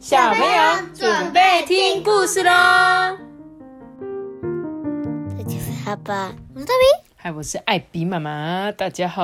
[0.00, 3.18] 小朋友准备听故事喽！
[5.36, 7.10] 这就是爸爸，我是特比。
[7.16, 9.22] 嗨，我是艾比妈妈，大家好。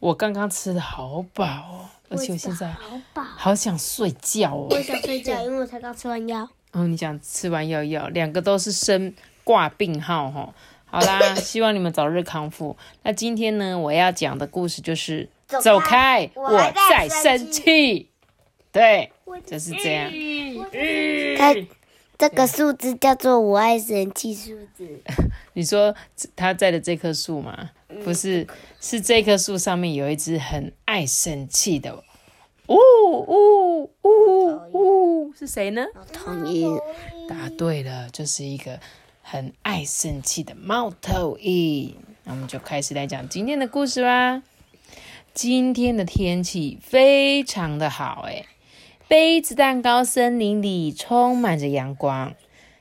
[0.00, 4.66] 我刚刚吃的好饱哦，而且我现在好饱，好想睡觉哦。
[4.70, 6.48] 我想睡觉，因为我才刚吃完药。
[6.72, 9.14] 哦，你想吃完药药，两个都是生
[9.44, 10.52] 挂病号哈。
[10.86, 12.76] 好啦， 希望你们早日康复。
[13.04, 18.08] 那今天呢，我要讲的故事就是走开我我在生气。
[18.72, 19.12] 对，
[19.46, 20.10] 就是这样。
[21.36, 21.54] 它
[22.18, 25.02] 这个数字叫做我爱神气数字。
[25.52, 25.94] 你说
[26.34, 27.70] 它在的这棵树吗？
[28.02, 28.46] 不是，
[28.80, 32.02] 是这棵树上面有一只很爱生气的。
[32.68, 35.84] 呜呜呜呜，是谁呢？
[36.12, 36.64] 同意。
[37.28, 38.80] 答对了，就是一个
[39.20, 41.94] 很爱生气的猫头鹰。
[42.24, 44.42] 那我们就开始来讲今天的故事吧。
[45.34, 48.46] 今天的天气非常的好，诶，
[49.12, 52.34] 杯子蛋糕森林里充满着阳光，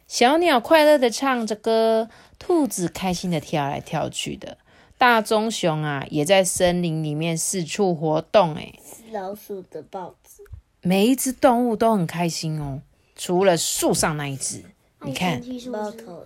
[0.07, 4.57] 小鸟快乐的唱着歌，兔子开心的跳来跳去的，
[4.97, 8.79] 大棕熊啊也在森林里面四处活动，诶，
[9.11, 10.41] 老鼠的报纸。
[10.79, 12.81] 每一只动物都很开心哦，
[13.17, 14.63] 除了树上那一只，
[15.01, 16.25] 你看，猫头，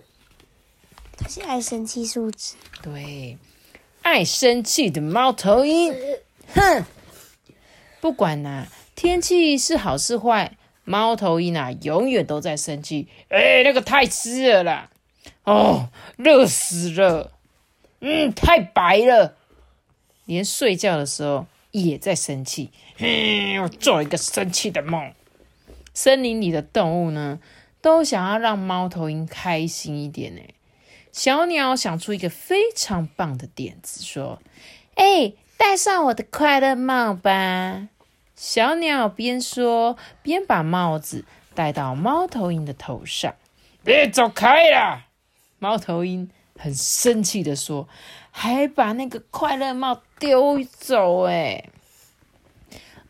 [1.17, 2.53] 它是爱生气数字。
[2.83, 3.39] 对，
[4.03, 5.92] 爱生气的猫头鹰，
[6.53, 6.86] 哼，
[8.00, 13.09] 不管呐、天气是好是坏，猫头鹰啊永远都在生气。
[13.29, 14.89] 哎，那个太湿了啦，
[15.43, 17.33] 哦，热死了，
[17.99, 19.35] 嗯，太白了，
[20.23, 22.71] 连睡觉的时候也在生气。
[22.95, 25.11] 嘿，我做一个生气的梦。
[25.93, 27.39] 森林里的动物呢，
[27.81, 30.41] 都想要让猫头鹰开心一点呢。
[31.11, 34.41] 小鸟想出一个非常棒的点子，说
[34.95, 37.87] ：“哎，戴上我的快乐帽吧！”
[38.36, 43.33] 小鸟边说边把帽子戴到猫头鹰的头上。
[43.83, 45.05] 别走开啦！
[45.59, 47.87] 猫头鹰很生气的说，
[48.32, 51.23] 还把那个快乐帽丢走。
[51.27, 51.70] 哎，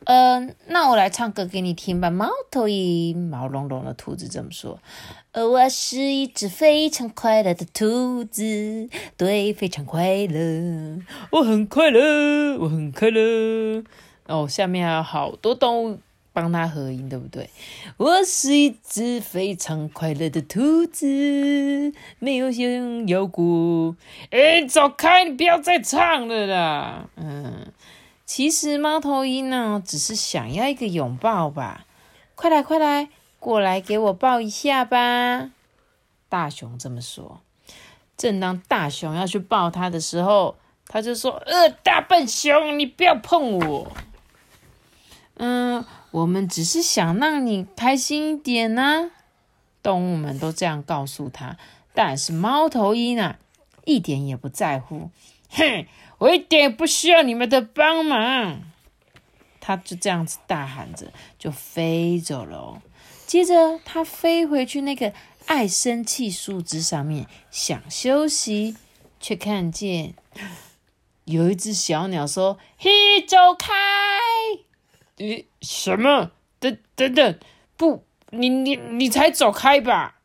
[0.03, 2.09] 嗯、那我来唱歌给你听吧。
[2.09, 4.79] 猫头鹰，毛茸茸的兔子这么说。
[5.31, 11.01] 呃，我是一只非常快乐的兔子，对，非常快乐，
[11.31, 13.83] 我很快乐，我很快乐。
[14.27, 15.99] 哦，下面还有好多动物
[16.33, 17.49] 帮它合音，对不对？
[17.97, 23.95] 我是一只非常快乐的兔子，没有拥有过。
[24.31, 27.09] 哎，走开，你不要再唱了啦。
[27.15, 27.67] 嗯，
[28.25, 31.85] 其实猫头鹰呢，只是想要一个拥抱吧。
[32.35, 33.09] 快来，快来！
[33.39, 35.51] 过来给我抱一下吧。
[36.27, 37.41] 大熊这么说。
[38.17, 40.55] 正当大熊要去抱它的时候，
[40.87, 43.91] 他就说：“呃，大笨熊，你不要碰我。”
[45.37, 49.11] 嗯，我们只是想让你开心一点呢、
[49.83, 51.57] 动物们都这样告诉他，
[51.93, 53.37] 但是猫头鹰啊，
[53.83, 55.11] 一点也不在乎。
[55.49, 55.85] 哼，
[56.17, 58.61] 我一点也不需要你们的帮忙。
[59.59, 62.81] 他就这样子大喊着，就飞走了。
[63.25, 65.11] 接着，他飞回去那个
[65.47, 68.75] 爱生气树枝上面，想休息，
[69.19, 70.13] 却看见
[71.23, 73.73] 有一只小鸟说：“嘿，走开！”
[75.17, 76.31] 你，什么？
[76.59, 77.39] 等等等，
[77.77, 80.19] 不，你你你才走开吧！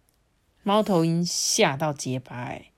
[0.62, 2.70] 猫头鹰吓到结巴，哎，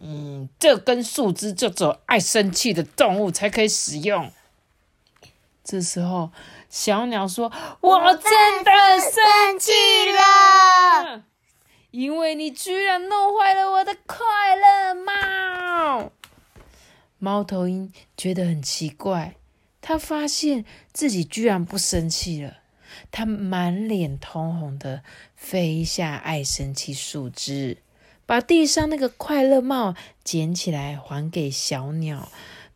[0.00, 4.30] 嗯，这根树枝就只有爱生气的动物才可以使用。
[5.64, 6.30] 这时候，
[6.70, 9.72] 小鸟说：“我真的生气
[10.12, 11.24] 了，
[11.90, 16.12] 因为你居然弄坏了我的快乐猫。”
[17.18, 19.34] 猫头鹰觉得很奇怪，
[19.88, 22.58] 他发现自己居然不生气了，
[23.10, 25.00] 他满脸通红的
[25.34, 27.78] 飞下爱生气树枝，
[28.26, 32.28] 把地上那个快乐帽捡起来还给小鸟，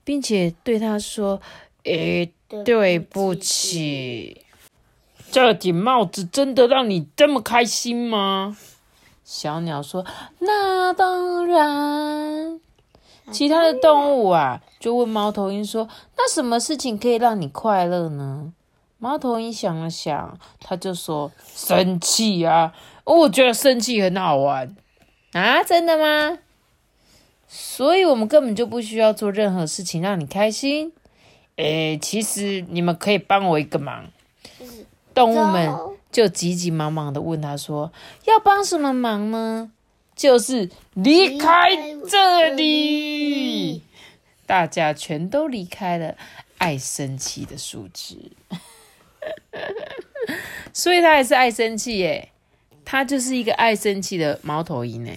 [0.02, 1.42] 并且对他说
[1.84, 2.32] ：“诶。”
[2.64, 4.44] 对不起，
[5.30, 8.56] 这顶帽子真的让你这么开心吗？
[9.22, 10.06] 小鸟说
[10.40, 12.58] ：“那当然。”
[13.32, 18.52] 其他的动物啊，就问猫头鹰说：“那什么事情可以让你快乐呢？”
[18.98, 22.72] 猫头鹰想了想，他就说：“生气啊！
[23.04, 24.76] 我觉得生气很好玩
[25.32, 26.38] 啊，真的吗？
[27.48, 30.92] 所以我们根本就不需要做任何事情让你开心。”
[31.56, 34.04] 诶，其实你们可以帮我一个忙。
[35.12, 35.70] 动物们
[36.10, 37.92] 就急急忙忙的问他说
[38.24, 39.70] ：“要帮什么忙呢？”
[40.16, 41.70] 就是离开
[42.08, 42.71] 这里。
[44.52, 46.14] 大家全都离开了
[46.58, 48.30] 爱生气的树枝。
[50.74, 52.28] 所以他还是爱生气耶。
[52.84, 55.10] 他就是一个爱生气的猫头鹰呢。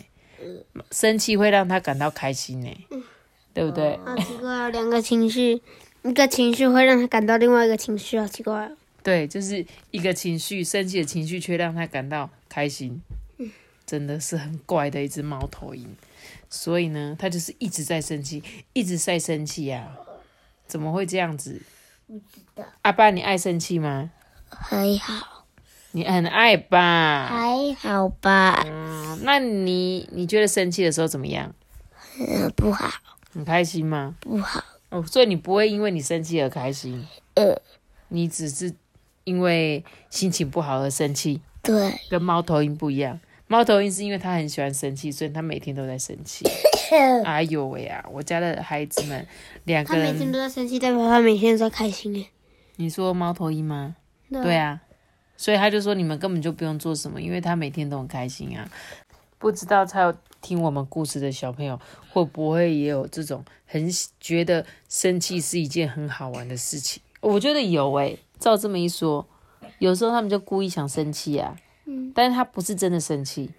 [0.90, 2.70] 生气会让他感到开心呢，
[3.54, 4.00] 对不对？
[4.06, 5.62] 好奇怪哦，两个情绪，
[6.04, 8.78] 一个情绪会让他感到另外一个情绪，好奇怪哦。
[9.04, 13.02] 对，就是一个情绪，生气的情绪却让他感到开心，
[13.86, 15.94] 真的是很怪的一只猫头鹰。
[16.50, 18.44] 所以呢，他就是一直在生气，
[18.74, 19.90] 一直在生气呀。
[20.68, 21.62] 怎么会这样子？
[22.08, 22.64] 不知道。
[22.82, 24.12] 阿爸，你爱生气吗？
[24.50, 25.46] 还好，
[25.92, 27.28] 你很爱吧？
[27.28, 31.54] 还好吧，嗯，那你你觉得生气的时候怎么样？
[32.20, 32.90] 呃，不好，
[33.34, 34.16] 很开心吗？
[34.22, 37.62] 不好，哦，所以你不会因为你生气而开心，呃，
[38.08, 38.74] 你只是
[39.24, 43.20] 因为心情不好而生气，对，跟猫头鹰不一样。
[43.48, 46.46] 猫头鹰是因为它很喜欢生气，所以它每天都在生气。
[47.26, 48.04] 哎呦喂啊！
[48.12, 49.26] 我家的孩子们
[49.64, 52.28] 两个他每天，都在生气，代表他每天都在开心耶。
[52.76, 53.96] 你说猫头鹰吗？
[54.30, 54.82] 对对啊，
[55.36, 58.70] 所以他就说你们根本就不用做什么，因为他每天都很开心啊。
[59.38, 63.88] 不知道他有听我们故事的小朋友会不会也有这种很
[64.20, 67.02] 觉得生气是一件很好玩的事情？
[67.22, 69.28] 我觉得有诶、照这么一说，
[69.80, 73.52] 有时候他们就故意想生气啊，嗯，但是他不是真的生气，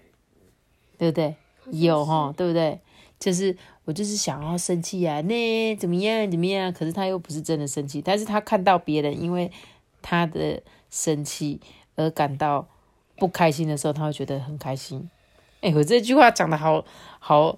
[0.97, 1.35] 对不对？
[1.71, 2.79] 有哈，对不对？
[3.19, 6.71] 就是我就是想要生气啊，那怎么样怎么样？
[6.71, 9.51] 可是他又不是真的生气，但是他看到别人因为
[10.01, 11.59] 他的生气
[11.95, 12.67] 而感到
[13.17, 15.09] 不开心的时候，他会觉得很开心。
[15.61, 16.85] 哎、我这句话讲的好
[17.19, 17.57] 好，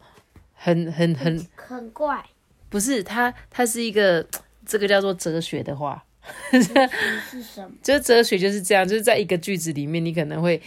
[0.54, 2.25] 很很很很怪，
[2.69, 4.25] 不是他，他是一个
[4.66, 6.06] 这个叫做哲学的话，
[6.52, 6.64] 是
[7.44, 7.72] 什么？
[7.84, 10.62] 就是哲学就是这样，就是在一个句子里面，你可能会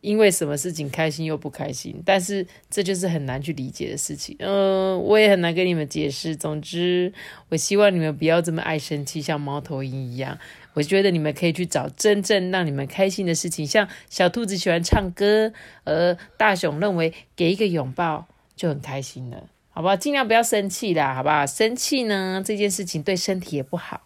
[0.00, 4.36] 因为什么事情开心又不开心，但是这就是很难去理解的事情。
[4.38, 6.36] 嗯、我也很难跟你们解释。
[6.36, 7.12] 总之，
[7.48, 10.38] 我希望你们不要这么爱生气，像猫头鹰一样。
[10.74, 15.52] 我觉得你们可以去找真正让你们开心的事情，像小兔子喜欢唱歌，
[15.84, 18.26] 而大熊认为给一个拥抱
[18.56, 19.94] 就很开心了，好不好？
[19.96, 21.46] 尽量不要生气啦，好不好？
[21.46, 24.02] 生气呢这件事情对身体也不好。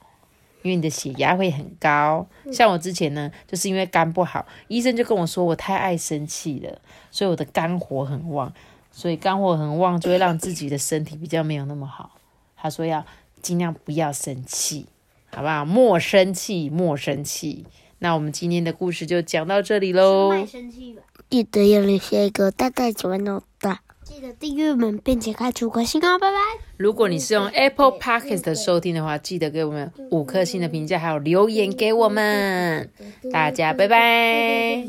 [0.62, 2.26] 因为你的血压会很高。
[2.52, 6.78] 像我之前呢，就是因为肝不好，医生就跟我说我太爱生气了，
[7.10, 8.52] 所以我的肝火很旺，
[8.90, 12.18] 所以肝火很旺就会让自己的身体比较没有那么好。
[12.56, 13.04] 他说要
[13.40, 14.86] 尽量不要生气，
[15.30, 15.64] 好不好？
[15.64, 17.64] 莫生气，莫生气。
[18.00, 20.30] 那我们今天的故事就讲到这里喽。
[20.46, 21.02] 生气吧。
[21.30, 26.36] 记得要留下一个大大喜欢的大，记得订阅我们，并且开出颗星哦，拜拜。
[26.78, 32.90] 如果你是用 Apple Podcast 收听的话，记得给我们五颗星的评价，还有留言给我们。
[33.30, 34.88] 大家拜拜。